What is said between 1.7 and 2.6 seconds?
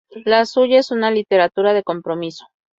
de compromiso.